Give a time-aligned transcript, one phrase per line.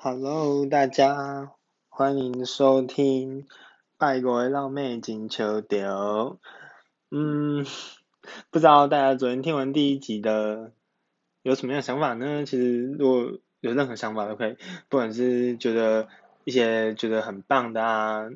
[0.00, 1.50] Hello，大家
[1.88, 3.42] 欢迎收听
[3.96, 5.90] 《拜国的浪妹金秋调》。
[7.10, 7.66] 嗯，
[8.48, 10.70] 不知道大家昨天听完第一集的
[11.42, 12.44] 有什么样的想法呢？
[12.46, 14.56] 其实如果有任何想法都可以，
[14.88, 16.06] 不管是觉得
[16.44, 18.28] 一些觉得很棒的啊，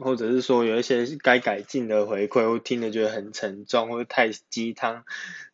[0.00, 5.04] 或者是说有一些该改进的回馈，或听的觉得很沉重，或者太鸡汤，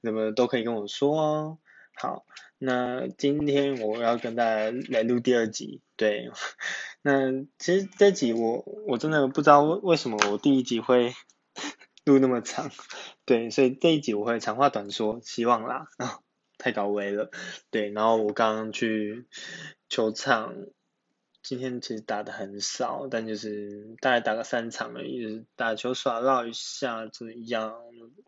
[0.03, 1.59] 那么都可以跟我说哦。
[1.95, 2.27] 好。
[2.59, 6.31] 那今天我要跟大家来录第二集，对，
[7.03, 11.15] 那其实这集我我真的不知道为为什么我第一集会
[12.05, 12.71] 录那么长，
[13.25, 16.19] 对，所以这一集我会长话短说，希望啦，啊，
[16.59, 17.31] 太高危了，
[17.71, 19.27] 对，然后我刚刚去
[19.89, 20.55] 球场，
[21.49, 27.75] 今天其实打的很少，但就是大概打个三场而已，打球耍闹一下这样。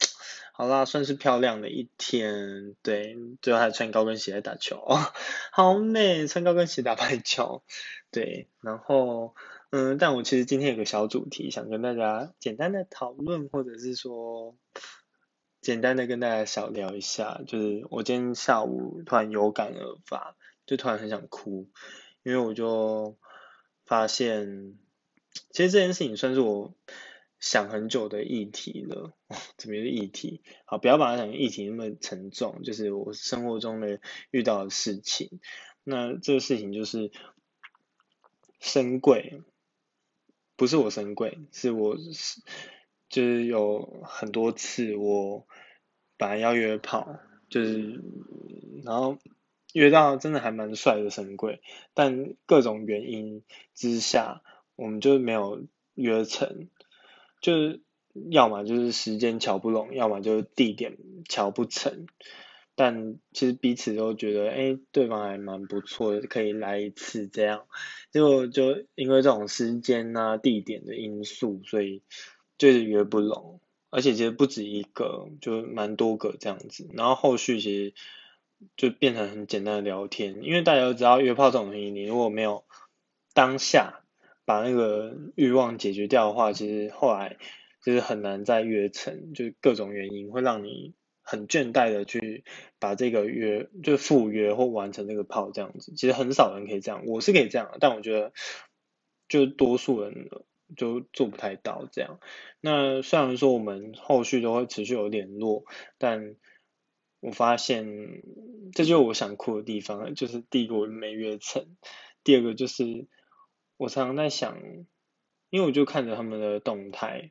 [0.57, 4.83] 好啦，算是漂亮的一天，对，最后还穿高跟鞋来打球，
[5.53, 7.63] 好美，穿高跟鞋打排球，
[8.11, 9.35] 对，然后，
[9.69, 14.57] 嗯，但我其实今天有个小主题想跟大家简单的讨论，或者是说，
[15.61, 21.69] 简单的跟大家小聊一下，就是我今天下午突然有感而发，就突然很想哭，
[22.23, 23.19] 因为我就
[23.85, 24.79] 发现，
[25.51, 26.75] 其实这件事情算是我。
[27.41, 29.15] 想很久的议题了，
[29.57, 30.43] 怎么是议题？
[30.67, 33.99] 好，不要把它想成议题那么沉重，就是我生活中的
[34.31, 35.41] 遇到的事情。
[35.83, 37.11] 那这个事情就是
[38.59, 39.43] 升贵，
[40.55, 42.43] 不是我升贵，是我是
[43.09, 45.47] 就是有很多次我
[46.19, 48.03] 本来要约炮，就是
[48.85, 49.17] 然后
[49.73, 51.61] 约到真的还蛮帅的神鬼，
[51.95, 53.43] 但各种原因
[53.75, 54.43] 之下，
[54.77, 56.69] 我们就没有约成。
[57.41, 57.81] 就是
[58.31, 62.07] 要么就是时间瞧不拢，要么就是地点瞧不成。
[62.75, 67.67] 但其实彼此都觉得，哎，对方还蛮不错的，可以来一次这样。
[68.11, 72.03] 结果就因为这种时间啊、地点的因素，所以
[72.57, 73.61] 就是约不拢。
[73.91, 76.89] 而且其实不止一个，就蛮多个这样子。
[76.95, 77.95] 然后后续其实
[78.77, 82.65] 就变成很简单的聊天，因为大家都知道约炮这种东西，你如果没有
[83.35, 83.97] 当下。
[84.47, 87.37] 把那个欲望解决掉的话，其实后来
[87.85, 92.43] 就是很难再约成，就是各种原因会让你很倦怠的去
[92.81, 95.93] 把这个约就赴约或完成那个炮这样子。
[95.95, 98.33] 其实很少人可以这样，我是可以这样，但我觉得
[99.29, 100.29] 就多数人
[100.77, 102.19] 就做不太到这样。
[102.61, 105.63] 那虽然说我们后续都会持续有联络，
[105.97, 106.35] 但
[107.21, 108.23] 我发现
[108.73, 111.67] 这就是我想哭的地方，就是第一个我没约成，
[112.25, 113.07] 第二个就是。
[113.83, 114.59] 我常常在想，
[115.49, 117.31] 因为我就看着他们的动态，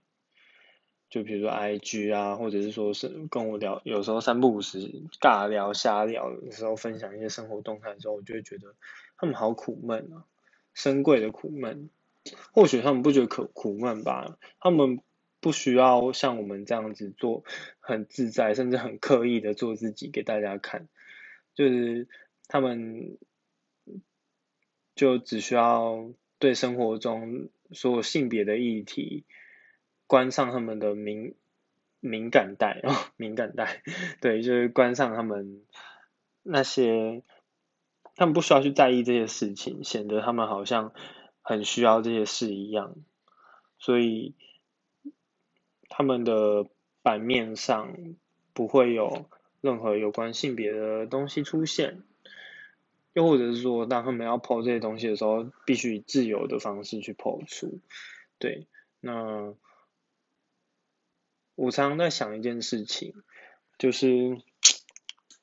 [1.08, 4.80] 就比如说 I G 啊，或者是说是跟我聊，有时候三不五时
[5.22, 8.74] 尬聊瞎聊的时候，分享一些生活动态的时候，我就会觉得
[9.16, 10.26] 他们好苦闷啊，
[10.74, 11.92] 深贵的苦闷。
[12.52, 15.02] 或许他们不觉得苦苦闷吧，他们
[15.40, 17.44] 不需要像我们这样子做，
[17.80, 20.88] 很自在，甚至很刻意的做自己给大家看，
[21.56, 22.08] 就是
[22.48, 23.18] 他们
[24.96, 26.12] 就只需要。
[26.42, 29.26] 对生活中所有性别的议题，
[30.08, 31.36] 关上他们的敏
[32.00, 33.84] 敏感带哦，敏感带，
[34.22, 35.62] 对，就是关上他们
[36.42, 37.24] 那些，
[38.16, 40.94] 他们不需要去在意这些事情，显得他们好像
[41.42, 42.96] 很需要这些事一样，
[43.78, 44.34] 所以
[45.90, 46.68] 他们的
[47.02, 47.98] 版面上
[48.54, 49.26] 不会有
[49.60, 52.04] 任何有关性别的东西出现。
[53.14, 57.80] 又或者是说，当他们要抛这些东西的时候，必须以自由的方式去抛出。
[58.38, 58.68] 对，
[59.00, 59.56] 那
[61.56, 63.16] 我常常在想一件事情，
[63.80, 64.40] 就是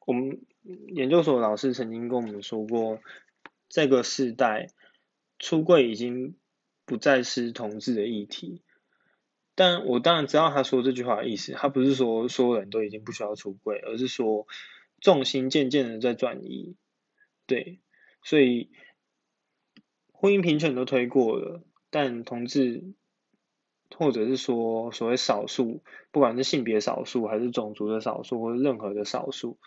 [0.07, 3.01] 我们研究所老师曾经跟我们说过，
[3.69, 4.69] 这个时代
[5.41, 6.37] 出柜已经
[6.84, 8.63] 不再是同志的议题。
[9.56, 14.47] 但我当然知道他说这句话的意思，他不是说所有人都已经不需要出柜，而是说
[15.00, 16.77] 重心渐渐的在转移。
[17.47, 17.81] 对，
[18.22, 18.71] 所以
[20.13, 22.95] 婚姻平权都推过了，但同志
[23.97, 29.59] 或者是说所谓少数，不管是性别少数还是种族的少数，或者任何的少数，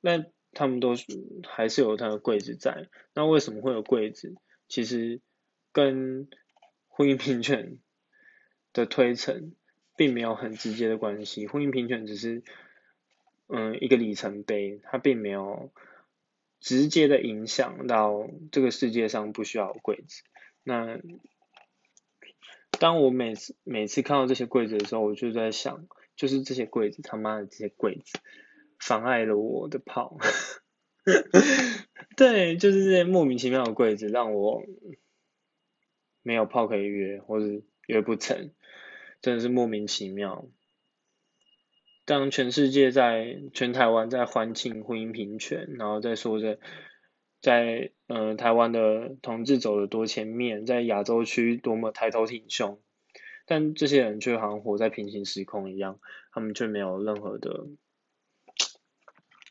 [0.00, 0.94] 那他们都
[1.48, 2.88] 还是有他的柜子在。
[3.14, 4.34] 那为什么会有柜子？
[4.68, 5.22] 其实
[5.72, 6.28] 跟
[6.88, 7.78] 婚姻平权
[8.74, 9.54] 的推陈
[9.96, 11.46] 并没有很直接的关系。
[11.46, 12.42] 婚姻平权只是
[13.46, 15.72] 嗯一个里程碑，它并没有。
[16.60, 20.22] 直接的影响到这个世界上不需要柜子。
[20.62, 20.98] 那
[22.80, 25.86] 当我每次每次看到这些柜子的时候，我就在想，
[26.16, 28.18] 就是这些柜子他妈的这些柜子
[28.78, 30.16] 妨碍了我的跑。
[32.16, 34.64] 对，就是这些莫名其妙的柜子让我
[36.22, 38.52] 没有炮可以约，或者约不成，
[39.24, 40.44] 真的是莫名其妙。
[42.04, 46.58] 当全世界在全台湾在欢庆婚姻平权，然后再说着
[47.40, 52.82] 在呃台湾的同志走的多前面，在亚洲区多么抬头挺胸，
[53.46, 56.00] 但这些人却好像活在平行时空一样，
[56.30, 57.68] 他们却没有任何的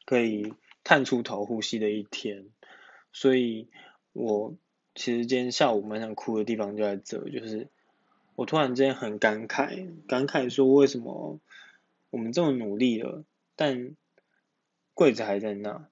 [0.06, 0.54] 可以
[0.84, 2.46] 探出头呼吸的一天。
[3.12, 3.70] 所以，
[4.12, 4.56] 我
[4.94, 7.72] 其实今天下午蛮想哭的地方就在这，就是
[8.36, 11.40] 我突然间很感慨，感慨说为什么。
[12.10, 13.26] 我们这么努力了，
[13.56, 13.96] 但
[14.94, 15.90] 柜子还在那。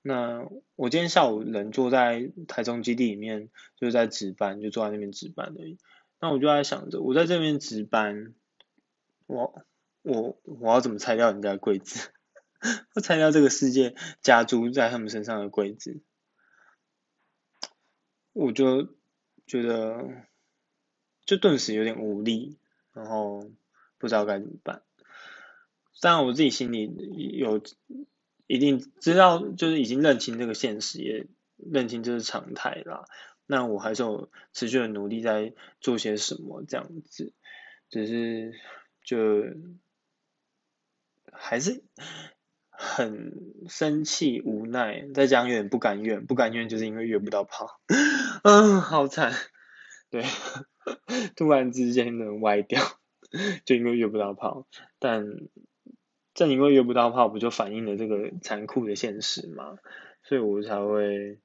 [0.00, 5.76] 那我今天下午人坐在台中基地里面，就是在值班，就坐在那边值班而已。
[6.20, 8.32] 那我就在想着，我在这边值班，
[9.26, 9.62] 我
[10.00, 12.12] 我我要怎么拆掉人家的柜子？
[12.96, 16.00] 要拆掉这个世界加诸在他们身上的柜子？
[18.32, 18.88] 我就
[19.46, 20.08] 觉得，
[21.28, 22.56] 就顿时有点无力，
[22.94, 23.44] 然后
[23.98, 24.80] 不知道该怎么办。
[26.00, 26.90] 当然，我自己心里
[27.36, 27.60] 有
[28.46, 31.26] 一定知道，就是已经认清这个现实，也
[31.58, 33.04] 认清这是常态啦。
[33.44, 35.52] 那我还是有持续的努力在
[35.82, 37.34] 做些什么，这样子，
[37.90, 38.54] 只是
[39.04, 39.44] 就
[41.30, 41.82] 还是
[42.70, 43.34] 很
[43.68, 47.80] 生气、无奈，再加上有点不甘愿，不甘愿就是因为约不到炮，
[48.44, 49.34] 嗯，好惨，
[50.08, 50.24] 对，
[51.36, 52.82] 突然之间能歪掉，
[53.64, 54.66] 就因为约不到炮，
[54.98, 55.48] 但。
[56.34, 59.76] 正因为约不到炮，不就反映了这个残酷的现实吗？
[60.22, 61.40] 所以我才会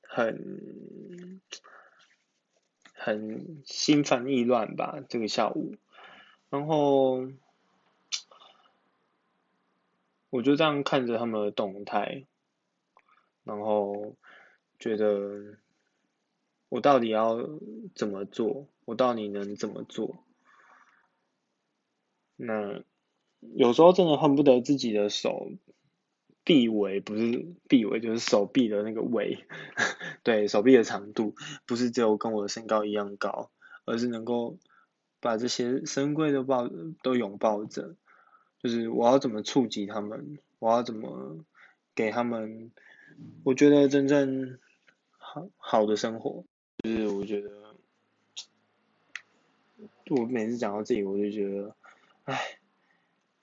[0.00, 1.42] 很
[2.94, 5.76] 很心烦意乱吧，这个下午。
[6.48, 7.28] 然后
[10.30, 12.24] 我就这样看着他们的动态，
[13.44, 14.16] 然后
[14.78, 15.58] 觉得
[16.70, 17.46] 我到底要
[17.94, 18.66] 怎么做？
[18.86, 20.24] 我到底能怎么做？
[22.36, 22.82] 那。
[23.54, 25.50] 有时候真的恨不得自己的手
[26.44, 29.46] 臂围不是臂围，就是手臂的那个围，
[30.22, 31.34] 对手臂的长度
[31.64, 33.50] 不是只有跟我的身高一样高，
[33.86, 34.58] 而是能够
[35.20, 36.68] 把这些深贵都抱
[37.02, 37.96] 都拥抱着，
[38.62, 41.42] 就是我要怎么触及他们，我要怎么
[41.94, 42.70] 给他们，
[43.42, 44.58] 我觉得真正
[45.16, 46.44] 好好的生活，
[46.82, 47.50] 就是我觉得
[50.10, 51.74] 我每次讲到这里，我就觉得，
[52.24, 52.56] 唉。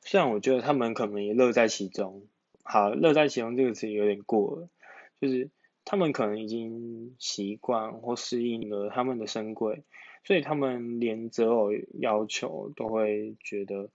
[0.10, 2.24] 虽然我觉得他们可能也乐在其中，
[2.63, 4.69] 好，乐在其中这个词有点过了，
[5.19, 5.50] 就是
[5.84, 9.83] 他们可能已经习惯或适应了他们的生贵，
[10.24, 13.90] 所以他们连择偶要求都会觉得，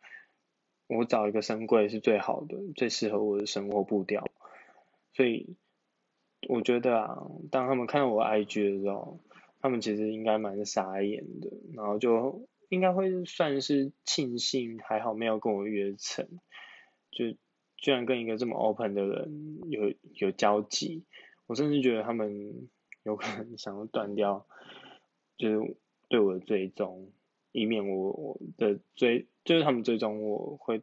[0.86, 4.28] 我找一个生贵是最好的，最适合我的生活步调，
[5.14, 5.56] 所以
[6.46, 9.18] 我觉得啊，当他们看到我 IG 的时候，
[9.62, 12.46] 他们其实应该蛮傻眼的，然后就。
[12.68, 16.26] 应该会算是庆幸，还好没有跟我约成，
[17.10, 17.36] 就
[17.76, 21.04] 居然跟一个这么 open 的人有有交集，
[21.44, 22.70] 我甚至觉得他们
[23.02, 24.46] 有可能想要断掉，
[25.36, 25.76] 就是
[26.08, 27.12] 对我的追踪，
[27.50, 30.82] 以免我我的追，就是他们追踪我会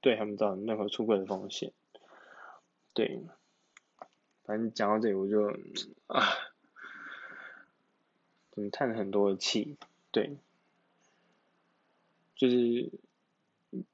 [0.00, 1.72] 对他们造成任何出轨的风险，
[2.94, 3.20] 对，
[4.44, 5.44] 反正讲到这里我就
[6.06, 6.22] 啊，
[8.56, 9.76] 怎么叹了很多的气，
[10.10, 10.38] 对。
[12.34, 12.90] 就是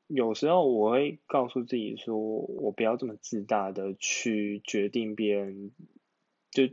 [0.07, 5.73] 有时候我会告诉自己说，我不要这么自大的去决定别人，
[6.51, 6.69] 就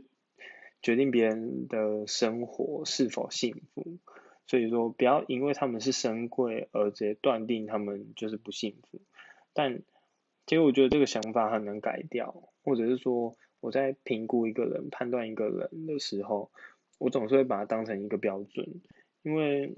[0.80, 3.98] 决定别人的生活是否幸福。
[4.46, 9.00] 所以说，不要因为他们是神贵而直接断定他们就是不幸福。
[9.52, 9.82] 但
[10.46, 16.50] 其实我觉得这个想法很难改掉，或者是说我在评估一个人、判断一个人的时候，
[17.00, 18.80] 我总是会把它当成一个标准，
[19.22, 19.74] 因为。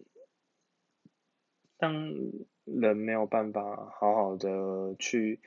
[1.78, 2.14] 当
[2.62, 5.40] 人没有办法好好的去，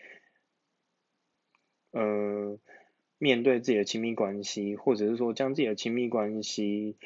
[1.91, 2.59] 呃，
[3.17, 6.97] 面对自己的亲密关系，或者是说将自己的亲密关系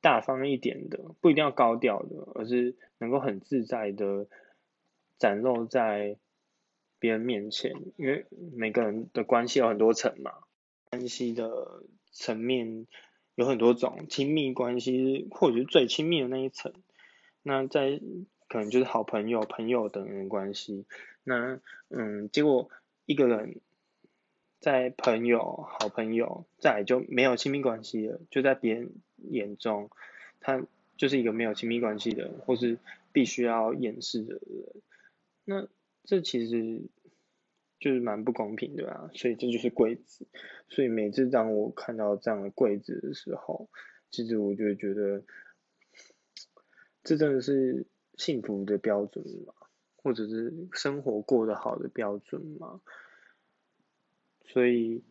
[0.00, 4.28] 大方一点的，不一定要高调的，而是能够很自在的
[5.18, 6.16] 展露在
[7.00, 10.44] 别人面前，因为每个人的关系有很多层嘛，
[10.90, 12.86] 关系的层面
[13.36, 16.72] 有很多种，亲密关系或者是最亲密的那一层。
[17.42, 18.00] 那在
[18.48, 20.84] 可能就是好朋友、朋友等人关系，
[21.22, 22.70] 那嗯，结果
[23.04, 23.60] 一个人
[24.58, 28.90] 在朋友、好朋友，再就没有亲密关系了，就在别人
[29.30, 29.90] 眼中，
[30.40, 30.64] 他
[30.96, 32.78] 就是一个没有亲密关系的，或是
[33.12, 34.82] 必须要掩饰的人。
[35.44, 35.68] 那
[36.04, 36.82] 这其实
[37.78, 40.26] 就是蛮不公平的啊，所以这就是柜子。
[40.68, 43.68] 所以每次当我看到这样的柜子的时候，
[44.10, 45.22] 其实我就觉得，
[47.04, 49.52] 这真的是幸福的标准吗？
[49.96, 52.80] 或者是生活过得好的标准吗？
[54.44, 55.02] 所以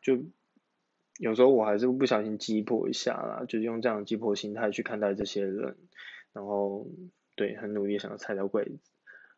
[0.00, 0.24] 就
[1.18, 5.76] 有时候我还是不小心击破一下啦，就是用这样击破心态去看待这些人，
[6.32, 6.86] 然后
[7.34, 8.90] 对很努力想要拆掉柜子。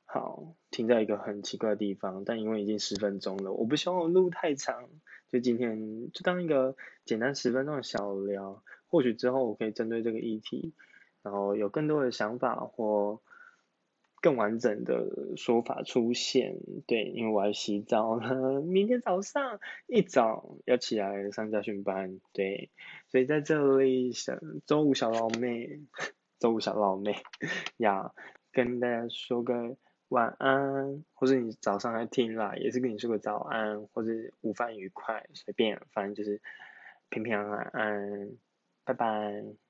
[0.08, 4.88] 好，停在一个很奇怪的地方，但因为已经十分钟了，我不希望我录太长，
[5.30, 10.72] 就今天就当一个简单十分钟的小聊，或许之后我可以针对这个议题，
[11.22, 13.20] 然后有更多的想法或
[14.22, 16.56] 更完整的说法出现。
[16.86, 19.58] 对，因为我要洗澡了， 明天早上
[19.88, 22.70] 一早要起来上家训班，对，
[23.08, 25.80] 所以在这里小周五小老妹，
[26.38, 27.16] 周五小老妹
[27.76, 28.12] 呀
[28.52, 29.76] 跟大家说个。
[30.08, 34.10] 晚安，或者你早上来听啦，也是跟你说个早安，或者
[34.42, 36.40] 午饭愉快，随便，反正就是
[37.08, 38.30] 平平安安，
[38.84, 39.65] 拜拜。